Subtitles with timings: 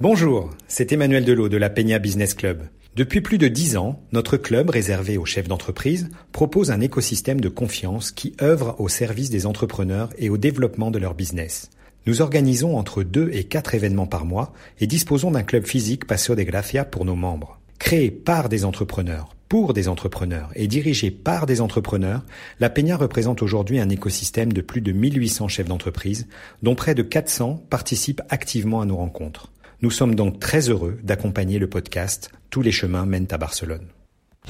[0.00, 2.62] Bonjour, c'est Emmanuel Delot de la Peña Business Club.
[2.94, 7.48] Depuis plus de dix ans, notre club réservé aux chefs d'entreprise propose un écosystème de
[7.48, 11.70] confiance qui œuvre au service des entrepreneurs et au développement de leur business.
[12.06, 16.36] Nous organisons entre deux et quatre événements par mois et disposons d'un club physique Passo
[16.36, 17.58] de Gracia pour nos membres.
[17.80, 22.24] Créé par des entrepreneurs, pour des entrepreneurs et dirigé par des entrepreneurs,
[22.60, 26.28] la Peña représente aujourd'hui un écosystème de plus de 1800 chefs d'entreprise,
[26.62, 29.50] dont près de 400 participent activement à nos rencontres.
[29.80, 33.86] Nous sommes donc très heureux d'accompagner le podcast Tous les chemins mènent à Barcelone.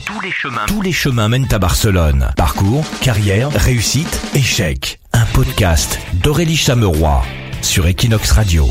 [0.06, 2.30] Tous les chemins, tous les chemins mènent à Barcelone.
[2.34, 5.00] Parcours, carrière, réussite, échec.
[5.12, 7.22] Un podcast d'Aurélie Chameroy
[7.60, 8.64] sur Equinox Radio.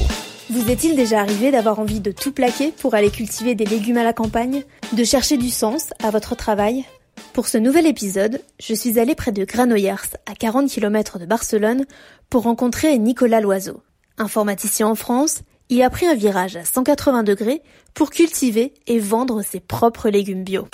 [0.50, 4.04] Vous est-il déjà arrivé d'avoir envie de tout plaquer pour aller cultiver des légumes à
[4.04, 6.86] la campagne De chercher du sens à votre travail?
[7.34, 11.86] Pour ce nouvel épisode, je suis allée près de Granollers, à 40 km de Barcelone,
[12.32, 13.84] pour rencontrer Nicolas Loiseau.
[14.18, 17.62] Informaticien en France, il a pris un virage à 180 degrés
[17.94, 20.68] pour cultiver et vendre ses propres légumes bio.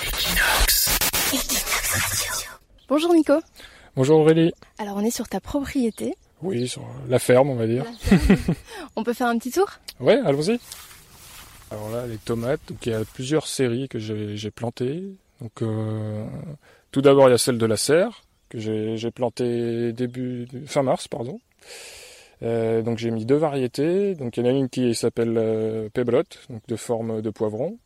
[2.88, 3.34] Bonjour Nico.
[3.96, 4.52] Bonjour Aurélie.
[4.78, 6.16] Alors on est sur ta propriété.
[6.42, 7.86] Oui, sur la ferme on va dire.
[8.96, 9.68] on peut faire un petit tour?
[10.00, 10.60] Ouais, allons-y.
[11.72, 15.04] Alors là, les tomates, donc il y a plusieurs séries que j'ai plantées.
[15.42, 16.26] Donc euh,
[16.92, 21.08] tout d'abord il y a celle de la serre que j'ai plantée début fin mars,
[21.08, 21.40] pardon.
[22.44, 24.16] Euh, donc j'ai mis deux variétés.
[24.16, 25.90] Donc il y en a une qui s'appelle euh,
[26.50, 27.78] donc de forme de poivron,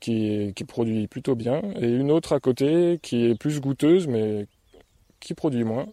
[0.00, 4.46] qui, produit plutôt bien, et une autre à côté qui est plus goûteuse mais
[5.20, 5.86] qui produit moins,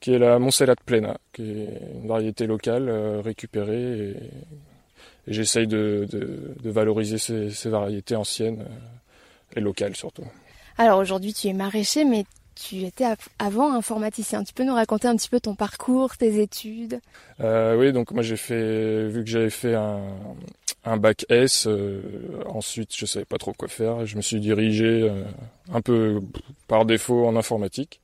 [0.00, 4.10] qui est la Montserrat Plena, qui est une variété locale euh, récupérée.
[4.10, 4.16] Et,
[5.26, 10.24] j'essaye de, de, valoriser ces, ces variétés anciennes euh, et locales surtout.
[10.78, 12.24] Alors aujourd'hui tu es maraîcher, mais
[12.58, 13.04] tu étais
[13.38, 14.44] avant informaticien.
[14.44, 17.00] Tu peux nous raconter un petit peu ton parcours, tes études?
[17.40, 22.00] Euh, Oui, donc moi j'ai fait, vu que j'avais fait un, bac S, euh,
[22.46, 24.06] ensuite je savais pas trop quoi faire.
[24.06, 25.22] Je me suis dirigé euh,
[25.72, 26.20] un peu
[26.66, 28.00] par défaut en informatique.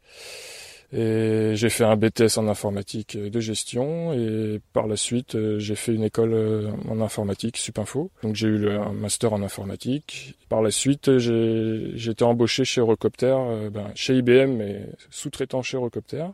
[0.96, 5.74] Et j'ai fait un BTS en informatique de gestion et par la suite euh, j'ai
[5.74, 8.12] fait une école euh, en informatique Supinfo.
[8.22, 10.36] Donc j'ai eu un master en informatique.
[10.48, 15.76] Par la suite j'ai été embauché chez Eurocopter, euh, ben, chez IBM mais sous-traitant chez
[15.76, 16.26] Eurocopter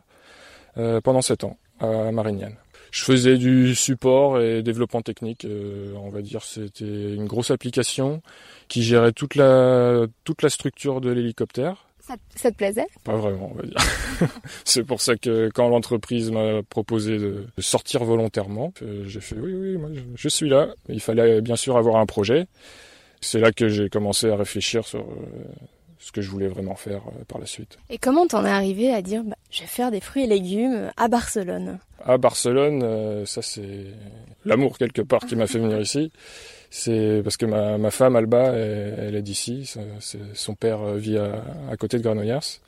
[1.03, 2.55] pendant sept ans à Marignane.
[2.91, 5.45] Je faisais du support et développement technique,
[5.95, 8.21] on va dire c'était une grosse application
[8.69, 11.87] qui gérait toute la toute la structure de l'hélicoptère
[12.35, 12.87] ça, te plaisait?
[13.03, 13.77] Pas vraiment, on va dire.
[14.65, 19.53] c'est pour ça que quand l'entreprise m'a proposé de sortir volontairement, euh, j'ai fait oui,
[19.53, 20.69] oui, moi je suis là.
[20.89, 22.47] Il fallait bien sûr avoir un projet.
[23.21, 25.45] C'est là que j'ai commencé à réfléchir sur euh,
[25.99, 27.77] ce que je voulais vraiment faire euh, par la suite.
[27.89, 30.91] Et comment t'en es arrivé à dire bah, je vais faire des fruits et légumes
[30.97, 31.79] à Barcelone?
[32.03, 33.85] À Barcelone, ça c'est
[34.43, 36.11] l'amour quelque part qui m'a fait venir ici.
[36.73, 39.71] C'est parce que ma, ma femme Alba, elle, est d'ici.
[40.33, 42.61] Son père vit à, côté de Granollers.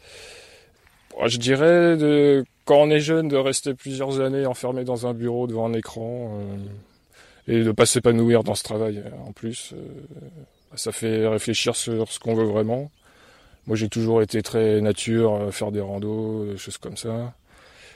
[1.26, 5.48] Je dirais de quand on est jeune de rester plusieurs années enfermé dans un bureau
[5.48, 6.58] devant un écran euh,
[7.48, 9.74] et de pas s'épanouir dans ce travail en plus.
[9.74, 9.78] Euh,
[10.76, 12.92] ça fait réfléchir sur ce qu'on veut vraiment.
[13.68, 17.34] Moi, j'ai toujours été très nature, euh, faire des randos, des choses comme ça.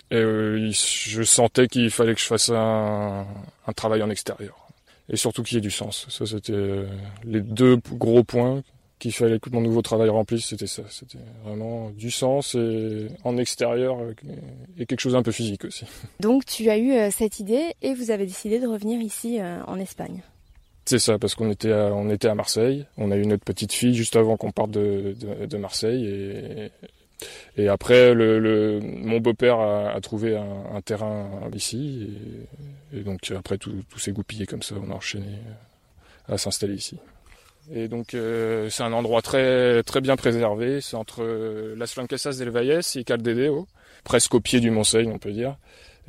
[0.10, 3.26] Et je sentais qu'il fallait que je fasse un,
[3.68, 4.67] un travail en extérieur
[5.10, 6.06] et surtout qu'il y ait du sens.
[6.10, 6.88] Ça, c'était euh,
[7.24, 8.64] les deux gros points
[9.00, 10.84] qu'il fallait que mon nouveau travail remplisse, c'était ça.
[10.90, 14.14] C'était vraiment du sens et en extérieur euh,
[14.78, 15.86] et quelque chose un peu physique aussi.
[16.20, 19.80] Donc tu as eu euh, cette idée et vous avez décidé de revenir ici en
[19.80, 20.22] Espagne.
[20.86, 22.86] C'est ça, parce qu'on était à, on était à Marseille.
[22.98, 26.72] On a eu notre petite fille juste avant qu'on parte de, de, de Marseille et,
[27.58, 32.10] et après, mon beau-père a, trouvé un, terrain ici,
[32.94, 35.40] et, donc après tout, tout s'est goupillé comme ça, on a enchaîné
[36.28, 36.98] à s'installer ici.
[37.74, 41.24] Et donc euh, c'est un endroit très très bien préservé, c'est entre
[41.76, 43.68] Las Franquesas del Valles et Caldedeo,
[44.06, 45.58] presque au pied du Montseigne on peut dire.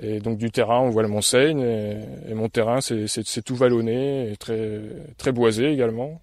[0.01, 1.99] Et donc du terrain on voit le Montseigne, et,
[2.29, 4.81] et mon terrain c'est tout vallonné et très
[5.17, 6.21] très boisé également.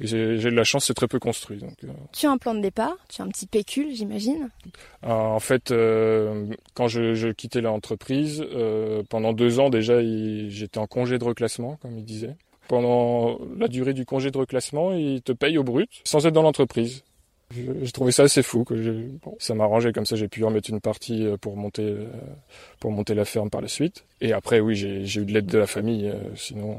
[0.00, 1.58] J'ai de la chance, c'est très peu construit.
[1.58, 1.88] Donc, euh.
[2.12, 4.50] Tu as un plan de départ, tu as un petit pécule, j'imagine
[5.04, 10.78] euh, En fait, euh, quand je, je quittais l'entreprise, euh, pendant deux ans déjà, j'étais
[10.78, 12.36] en congé de reclassement, comme il disait.
[12.68, 16.42] Pendant la durée du congé de reclassement, il te paye au brut, sans être dans
[16.42, 17.04] l'entreprise.
[17.54, 18.64] J'ai trouvé ça assez fou.
[18.64, 18.74] Que
[19.22, 21.94] bon, ça m'arrangeait comme ça, j'ai pu en mettre une partie pour monter,
[22.80, 24.04] pour monter la ferme par la suite.
[24.20, 26.78] Et après, oui, j'ai eu de l'aide de la famille, sinon,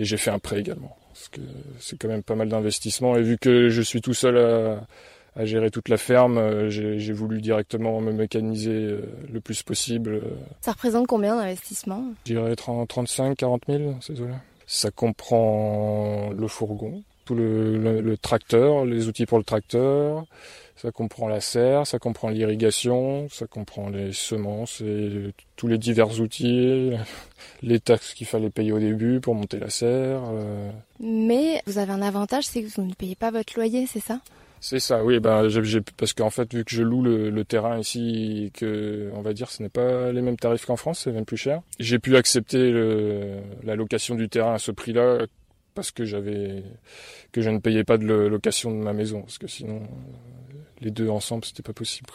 [0.00, 1.40] et j'ai fait un prêt également parce que
[1.80, 3.16] c'est quand même pas mal d'investissement.
[3.16, 7.40] Et vu que je suis tout seul à, gérer toute la ferme, euh, j'ai voulu
[7.40, 10.20] directement me mécaniser euh, le plus possible.
[10.60, 14.36] Ça représente combien d'investissement Je dirais 35, 40 000, ces eaux-là.
[14.66, 20.24] Ça comprend le fourgon, tout le, tracteur, les outils pour le tracteur,
[20.76, 26.20] ça comprend la serre, ça comprend l'irrigation, ça comprend les semences et tous les divers
[26.20, 26.92] outils,
[27.62, 30.22] les taxes qu'il fallait payer au début pour monter la serre.
[30.32, 30.70] Euh.
[31.00, 34.20] Mais vous avez un avantage, c'est que vous ne payez pas votre loyer, c'est ça?
[34.60, 38.50] C'est ça, oui, ben, j'ai, parce qu'en fait, vu que je loue le, terrain ici,
[38.54, 41.36] que, on va dire, ce n'est pas les mêmes tarifs qu'en France, c'est même plus
[41.36, 41.60] cher.
[41.78, 42.72] J'ai pu accepter
[43.62, 45.26] la location du terrain à ce prix-là
[45.78, 46.64] parce que j'avais,
[47.30, 50.90] que je ne payais pas de location de ma maison, parce que sinon, euh, les
[50.90, 52.10] deux ensemble, c'était pas possible.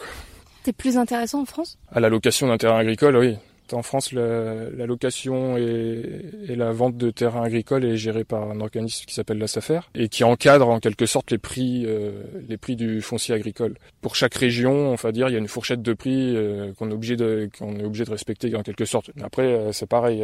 [0.66, 1.78] C'est plus intéressant en France?
[1.90, 3.38] À la location d'un terrain agricole, oui.
[3.72, 9.06] En France, la, location et, la vente de terrains agricoles est gérée par un organisme
[9.06, 12.76] qui s'appelle la SAFER et qui encadre en quelque sorte les prix, euh, les prix
[12.76, 13.76] du foncier agricole.
[14.02, 16.94] Pour chaque région, on dire, il y a une fourchette de prix euh, qu'on est
[16.94, 19.10] obligé de respecter en quelque sorte.
[19.22, 20.22] Après, euh, c'est pareil.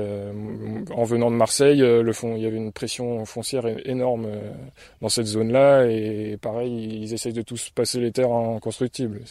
[0.94, 4.28] en venant de Marseille, il y avait une pression foncière énorme
[5.00, 9.22] dans cette zone-là et pareil, ils essayent de tous passer les terres en constructibles.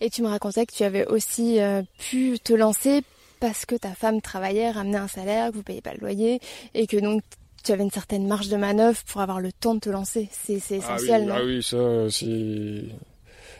[0.00, 1.58] Et tu me racontais que tu avais aussi
[1.98, 3.02] pu te lancer
[3.46, 6.40] parce que ta femme travaillait, ramenait un salaire, que vous ne payez pas le loyer
[6.74, 7.22] et que donc
[7.62, 10.28] tu avais une certaine marge de manœuvre pour avoir le temps de te lancer.
[10.32, 12.92] C'est essentiel, ah oui, non Ah oui, ça, si...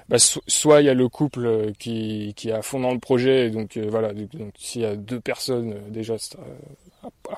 [0.08, 3.50] Bah, soit il y a le couple qui, qui est à fond dans le projet,
[3.50, 6.16] donc euh, voilà, donc s'il y a deux personnes euh, déjà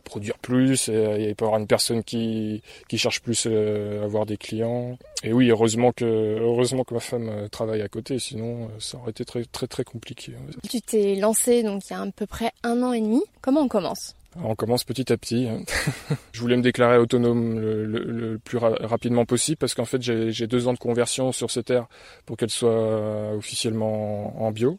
[0.08, 4.05] produire plus, et, il peut y avoir une personne qui, qui cherche plus euh, à
[4.05, 4.99] avoir des clients.
[5.22, 9.25] Et oui, heureusement que heureusement que ma femme travaille à côté, sinon ça aurait été
[9.25, 10.32] très très très compliqué.
[10.69, 13.22] Tu t'es lancé donc il y a à peu près un an et demi.
[13.40, 14.14] Comment on commence?
[14.37, 15.49] On commence petit à petit.
[16.32, 20.72] je voulais me déclarer autonome le, plus rapidement possible parce qu'en fait j'ai deux ans
[20.72, 21.87] de conversion sur ces terres
[22.26, 24.78] pour qu'elles soient officiellement en bio.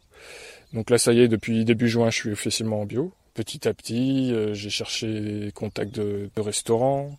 [0.73, 3.11] Donc là ça y est, depuis début juin je suis officiellement en bio.
[3.33, 7.17] Petit à petit, euh, j'ai cherché des contacts de, de restaurants,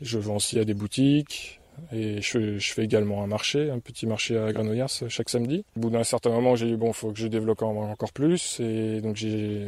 [0.00, 1.60] je vends aussi à des boutiques,
[1.90, 5.64] et je, fais également un marché, un petit marché à Granollers chaque samedi.
[5.76, 8.60] Au bout d'un certain moment, j'ai dit bon, faut que je développe encore plus.
[8.60, 9.18] Et donc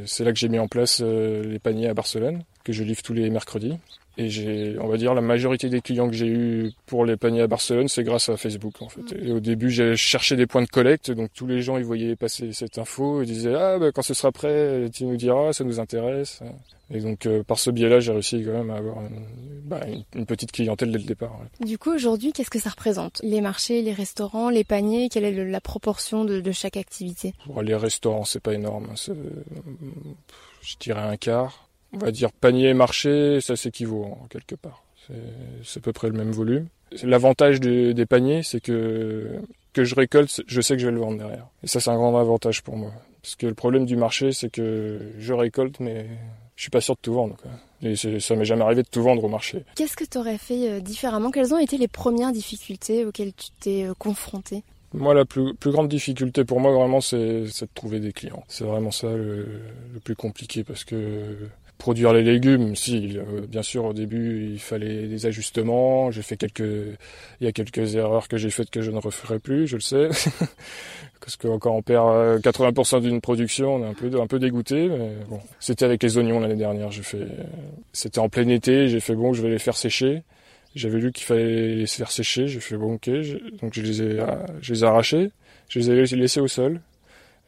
[0.06, 3.02] c'est là que j'ai mis en place euh, les paniers à Barcelone, que je livre
[3.02, 3.78] tous les mercredis.
[4.16, 7.42] Et j'ai, on va dire, la majorité des clients que j'ai eu pour les paniers
[7.42, 9.14] à Barcelone, c'est grâce à Facebook, en fait.
[9.20, 12.14] Et au début, j'ai cherché des points de collecte, donc tous les gens, ils voyaient
[12.14, 15.64] passer cette info, ils disaient, ah, bah, quand ce sera prêt, tu nous diras, ça
[15.64, 16.42] nous intéresse.
[16.90, 18.98] Et donc, euh, par ce biais-là, j'ai réussi quand même à avoir
[19.64, 19.80] bah,
[20.14, 21.40] une, petite clientèle dès le départ.
[21.60, 23.20] Du coup, aujourd'hui, qu'est-ce que ça représente?
[23.24, 27.32] Les marchés, les restaurants, les paniers, quelle est la proportion de, chaque activité?
[27.62, 28.88] Les restaurants, c'est pas énorme.
[28.96, 31.63] Je dirais un quart
[31.94, 34.82] on va dire panier et marché, ça s'équivaut en quelque part.
[35.62, 36.66] C'est à peu près le même volume.
[37.02, 39.40] L'avantage des paniers, c'est que
[39.74, 41.46] que je récolte, je sais que je vais le vendre derrière.
[41.62, 42.92] Et ça, c'est un grand avantage pour moi.
[43.20, 46.06] Parce que le problème du marché, c'est que je récolte, mais
[46.56, 47.36] je suis pas sûr de tout vendre.
[47.82, 49.64] Et ça m'est jamais arrivé de tout vendre au marché.
[49.74, 51.30] Qu'est-ce que tu aurais fait euh, différemment?
[51.30, 54.62] Quelles ont été les premières difficultés auxquelles tu t'es euh, confronté
[54.96, 58.44] moi, la plus, plus, grande difficulté pour moi, vraiment, c'est de trouver des clients.
[58.46, 59.60] C'est vraiment ça le,
[59.92, 61.36] le, plus compliqué parce que
[61.84, 66.10] produire les légumes, si, euh, bien sûr, au début, il fallait des ajustements.
[66.10, 66.60] J'ai fait quelques,
[67.40, 69.82] il y a quelques erreurs que j'ai faites que je ne referai plus, je le
[69.82, 70.08] sais.
[71.20, 74.38] Parce que quand on perd 80% euh, d'une production, on est un peu, un peu
[74.38, 74.88] dégoûté.
[74.88, 76.90] Mais bon, c'était avec les oignons l'année dernière.
[76.90, 77.26] J'ai fait,
[77.92, 78.88] c'était en plein été.
[78.88, 80.22] J'ai fait bon, je vais les faire sécher.
[80.74, 82.48] J'avais lu qu'il fallait les faire sécher.
[82.48, 83.10] J'ai fait bon, ok.
[83.60, 84.24] Donc je les ai,
[84.62, 85.30] je les ai arrachés.
[85.68, 86.80] Je les ai laissés au sol.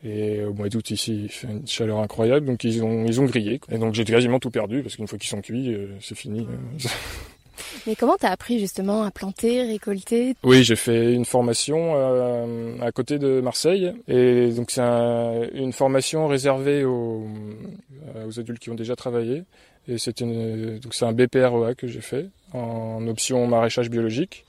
[0.04, 3.24] Et au mois d'août ici, il fait une chaleur incroyable, donc ils ont ils ont
[3.24, 3.60] grillé.
[3.70, 6.46] Et donc j'ai quasiment tout perdu parce qu'une fois qu'ils sont cuits, euh, c'est fini.
[7.86, 10.34] Mais comment t'as appris justement à planter, récolter?
[10.42, 16.26] Oui, j'ai fait une formation euh, à côté de Marseille, et donc c'est une formation
[16.26, 17.26] réservée aux,
[18.14, 19.44] euh, aux adultes qui ont déjà travaillé.
[19.88, 24.44] Et c'est donc c'est un BPREA que j'ai fait en option maraîchage biologique.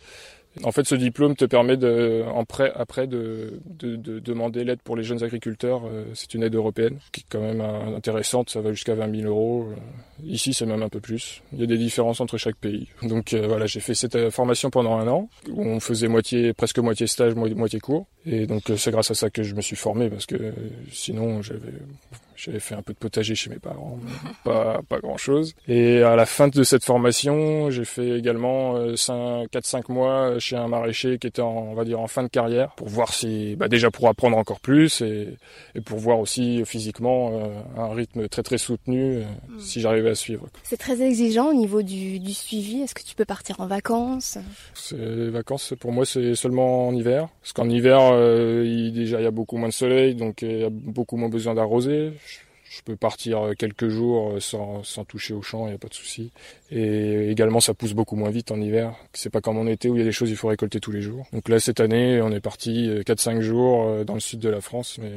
[0.64, 2.24] En fait, ce diplôme te permet de,
[2.76, 5.84] après de, de, de demander l'aide pour les jeunes agriculteurs.
[5.86, 8.50] Euh, c'est une aide européenne qui est quand même euh, intéressante.
[8.50, 9.70] Ça va jusqu'à 20 000 euros.
[9.70, 9.76] Euh,
[10.26, 11.42] ici, c'est même un peu plus.
[11.54, 12.88] Il y a des différences entre chaque pays.
[13.04, 17.08] Donc voilà, j'ai fait cette formation pendant un an où on faisait moitié, presque moitié
[17.08, 18.08] stage, moitié cours.
[18.26, 20.54] Et donc c'est grâce à ça que je me suis formé parce que
[20.92, 21.74] sinon j'avais
[22.38, 24.00] j'avais fait un peu de potager chez mes parents,
[24.44, 25.54] pas, pas grand chose.
[25.68, 31.18] Et à la fin de cette formation, j'ai fait également 4-5 mois chez un maraîcher
[31.18, 33.92] qui était en, on va dire, en fin de carrière pour voir si, bah déjà
[33.92, 35.38] pour apprendre encore plus et,
[35.76, 39.60] et pour voir aussi physiquement euh, un rythme très très soutenu euh, mm.
[39.60, 40.48] si j'arrivais à suivre.
[40.64, 42.82] C'est très exigeant au niveau du, du suivi.
[42.82, 44.38] Est-ce que tu peux partir en vacances?
[44.92, 47.28] Les vacances, pour moi, c'est seulement en hiver.
[47.42, 50.60] Parce qu'en hiver, euh, il, déjà, il y a beaucoup moins de soleil, donc il
[50.60, 52.12] y a beaucoup moins besoin d'arroser
[52.78, 55.94] je peux partir quelques jours sans, sans toucher au champ, il n'y a pas de
[55.94, 56.32] souci.
[56.72, 58.96] Et également, ça pousse beaucoup moins vite en hiver.
[59.14, 60.92] C'est pas comme en été où il y a des choses il faut récolter tous
[60.92, 61.26] les jours.
[61.34, 65.00] Donc là, cette année, on est parti 4-5 jours dans le sud de la France,
[65.02, 65.14] mais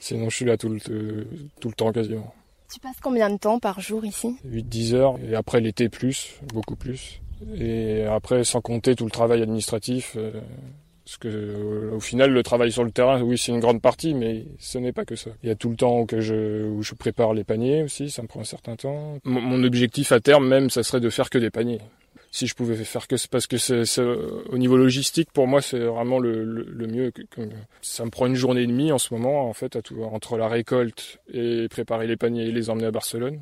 [0.00, 0.78] sinon, je suis là tout le,
[1.60, 2.34] tout le temps quasiment.
[2.72, 4.36] Tu passes combien de temps par jour ici?
[4.46, 7.20] 8-10 heures, et après l'été plus, beaucoup plus.
[7.56, 10.32] Et après, sans compter tout le travail administratif, euh,
[11.04, 14.14] parce que euh, au final, le travail sur le terrain, oui, c'est une grande partie,
[14.14, 15.30] mais ce n'est pas que ça.
[15.42, 18.22] Il y a tout le temps que je, où je prépare les paniers aussi, ça
[18.22, 19.18] me prend un certain temps.
[19.24, 21.80] mon objectif à terme même, ça serait de faire que des paniers
[22.34, 26.18] si je pouvais faire que parce que c'est, au niveau logistique pour moi c'est vraiment
[26.18, 27.12] le, le, mieux
[27.80, 30.36] ça me prend une journée et demie en ce moment en fait à tout, entre
[30.36, 33.40] la récolte et préparer les paniers et les emmener à Barcelone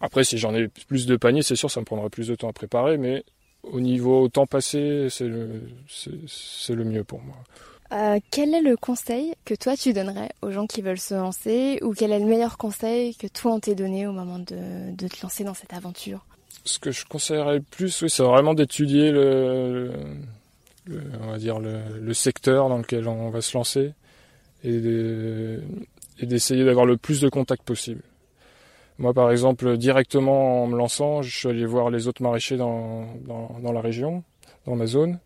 [0.00, 2.48] après si j'en ai plus de paniers c'est sûr ça me prendra plus de temps
[2.48, 3.24] à préparer mais
[3.62, 7.36] au niveau temps passé c'est le c'est, le mieux pour moi
[7.92, 11.78] euh, quel est le conseil que toi tu donnerais aux gens qui veulent se lancer
[11.82, 15.08] ou quel est le meilleur conseil que toi on t'ait donné au moment de, de
[15.08, 16.24] te lancer dans cette aventure?
[16.64, 19.92] Ce que je conseillerais le plus, oui, c'est vraiment d'étudier le,
[20.88, 23.92] on va dire le, secteur dans lequel on va se lancer
[24.64, 24.80] et,
[26.22, 28.02] d'essayer d'avoir le plus de contacts possible.
[29.00, 33.06] Moi, par exemple, directement en me lançant, je suis allé voir les autres maraîchers dans,
[33.26, 34.22] dans, la région,
[34.66, 35.18] dans ma zone.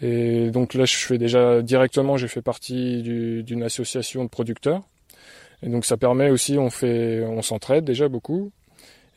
[0.00, 4.82] Et donc là, je fais déjà directement, j'ai fait partie d'une association de producteurs.
[5.62, 8.50] Et donc ça permet aussi, on fait, on s'entraide déjà beaucoup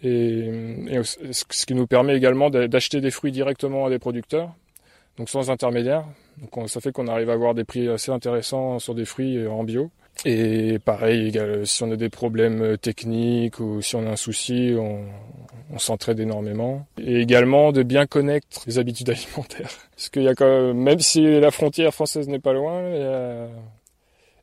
[0.04, 0.52] et,
[1.32, 4.54] ce qui nous permet également d'acheter des fruits directement à des producteurs,
[5.18, 6.06] donc sans intermédiaire.
[6.42, 9.50] Donc ça fait qu'on arrive à avoir des prix assez intéressants sur des fruits euh,
[9.50, 9.92] en bio.
[10.26, 14.74] Et pareil, si on a des problèmes euh, techniques ou si on a un souci,
[14.78, 15.06] on,
[15.78, 16.86] s'entraide énormément.
[17.02, 19.72] Et également de bien connaître les habitudes alimentaires.
[19.96, 22.84] Parce qu'il y a quand même, même si la frontière française n'est pas loin,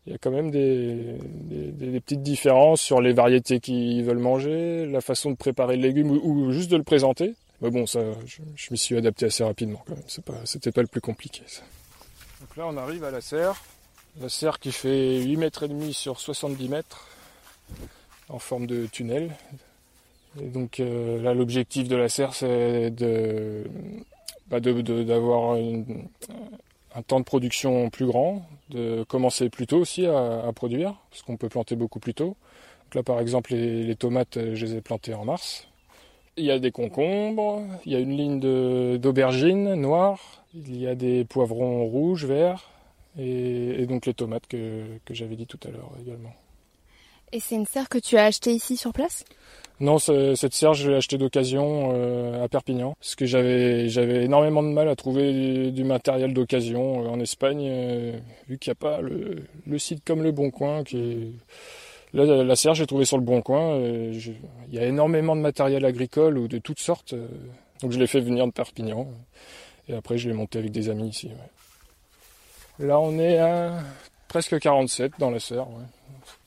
[0.06, 5.00] il y a quand même des, petites différences sur les variétés qu'ils veulent manger, la
[5.00, 7.34] façon de préparer le légume ou, juste de le présenter.
[7.60, 10.24] Mais bon, ça, je, m'y suis adapté assez rapidement quand même.
[10.24, 11.42] Pas, c'était pas le plus compliqué.
[12.40, 13.62] Donc là, on arrive à la serre.
[14.18, 17.06] La serre qui fait 8 mètres et demi sur 70 mètres
[18.28, 19.30] en forme de tunnel.
[20.40, 23.64] Et donc euh, là, l'objectif de la serre, c'est de,
[24.48, 30.94] bah d'avoir un temps de production plus grand, de commencer plus tôt aussi à, produire,
[31.10, 32.36] parce qu'on peut planter beaucoup plus tôt.
[32.94, 35.68] là, par exemple, les, tomates, euh, je les ai plantées en mars.
[36.36, 40.94] Il y a des concombres, il y a une ligne d'aubergines noires, il y a
[40.94, 42.69] des poivrons rouges, verts,
[43.18, 46.32] et, donc les tomates que, que j'avais dit tout à l'heure également.
[47.32, 49.24] Et c'est une serre que tu as achetée ici sur place?
[49.78, 54.62] Non, cette serre, je l'ai achetée d'occasion euh, à Perpignan, parce que j'avais j'avais énormément
[54.62, 58.74] de mal à trouver du, matériel d'occasion euh, en Espagne, euh, vu qu'il n'y a
[58.74, 60.84] pas le, le, site comme le Bon Coin.
[60.84, 61.32] Qui
[62.12, 63.78] Là, la serre, j'ai trouvé sur le Bon Coin.
[63.78, 67.14] il y a énormément de matériel agricole ou de toutes sortes,
[67.80, 69.06] donc je l'ai fait venir de Perpignan.
[69.88, 71.30] Et après, je l'ai monté avec des amis ici.
[72.80, 73.82] Là, on est à
[74.28, 75.66] presque 47 dans la serre.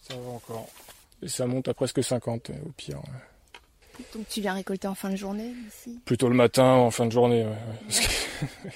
[0.01, 0.67] Ça va encore.
[1.21, 2.99] Et ça monte à presque 50 au pire.
[4.15, 5.99] Donc tu viens récolter en fin de journée ici?
[6.03, 7.45] Plutôt le matin, en fin de journée.
[7.45, 7.55] Ouais,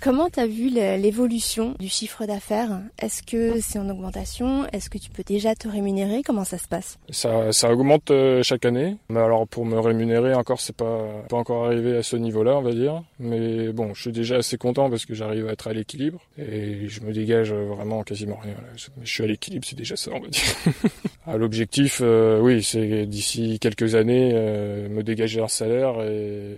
[0.00, 2.80] Comment tu as vu l'évolution du chiffre d'affaires?
[2.98, 4.66] Est-ce que c'est en augmentation?
[4.72, 6.22] Est-ce que tu peux déjà te rémunérer?
[6.24, 6.98] Comment ça se passe?
[7.10, 8.96] Ça, augmente euh, chaque année.
[9.10, 12.62] Mais alors pour me rémunérer encore, c'est pas pas encore arrivé à ce niveau-là, on
[12.62, 13.02] va dire.
[13.18, 16.88] Mais bon, je suis déjà assez content parce que j'arrive à être à l'équilibre et
[16.88, 18.54] je me dégage vraiment quasiment rien.
[19.02, 20.42] Je suis à l'équilibre, c'est déjà ça, on va dire.
[21.26, 26.56] Ah, l'objectif, euh, oui, c'est d'ici quelques années euh, me dégager un salaire et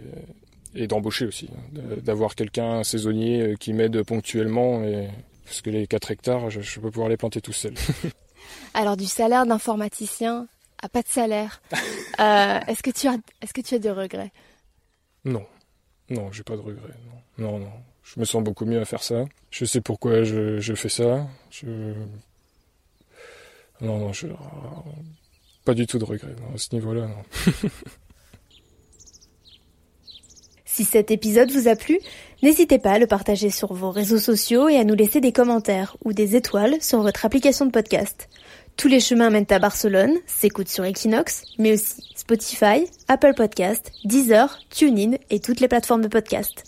[0.75, 5.09] et d'embaucher aussi, hein, d'avoir quelqu'un saisonnier euh, qui m'aide ponctuellement, et,
[5.45, 7.75] parce que les 4 hectares, je, peux pouvoir les planter tout seul.
[8.75, 10.47] Alors du salaire d'informaticien
[10.83, 11.63] à pas de salaire,
[12.21, 14.33] euh, est-ce que tu as, est-ce que tu as des regrets?
[15.25, 15.47] Non,
[16.09, 16.99] non, j'ai pas de regrets.
[17.39, 17.59] Non.
[17.59, 17.71] non,
[18.03, 19.25] je me sens beaucoup mieux à faire ça.
[19.51, 21.29] Je sais pourquoi je, je fais ça.
[21.51, 21.95] Je...
[23.81, 24.27] Non, non, je...
[25.65, 27.07] pas du tout de regrets à ce niveau-là.
[27.07, 27.23] Non.
[30.75, 31.99] Si cet épisode vous a plu,
[32.43, 35.99] n'hésitez pas à le partager sur vos réseaux sociaux et à nous laisser des commentaires
[36.03, 38.31] ou des étoiles sur votre application de podcast.
[38.79, 44.61] Tous les chemins mènent à Barcelone, s'écoute sur Equinox, mais aussi Spotify, Apple Podcast, Deezer,
[44.71, 46.65] TuneIn et toutes les plateformes de podcast.